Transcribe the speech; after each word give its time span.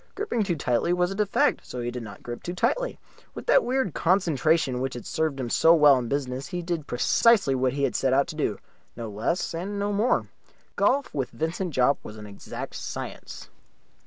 Gripping 0.15 0.41
too 0.41 0.55
tightly 0.55 0.93
was 0.93 1.11
a 1.11 1.15
defect, 1.15 1.63
so 1.63 1.79
he 1.79 1.91
did 1.91 2.01
not 2.01 2.23
grip 2.23 2.41
too 2.41 2.55
tightly. 2.55 2.97
With 3.35 3.45
that 3.45 3.63
weird 3.63 3.93
concentration 3.93 4.81
which 4.81 4.95
had 4.95 5.05
served 5.05 5.39
him 5.39 5.51
so 5.51 5.75
well 5.75 5.95
in 5.99 6.07
business 6.07 6.47
he 6.47 6.63
did 6.63 6.87
precisely 6.87 7.53
what 7.53 7.73
he 7.73 7.83
had 7.83 7.95
set 7.95 8.11
out 8.11 8.25
to 8.29 8.35
do 8.35 8.57
no 8.95 9.07
less 9.11 9.53
and 9.53 9.77
no 9.77 9.93
more. 9.93 10.27
Golf 10.75 11.13
with 11.13 11.29
Vincent 11.29 11.75
Jopp 11.75 11.99
was 12.03 12.17
an 12.17 12.25
exact 12.25 12.73
science. 12.77 13.49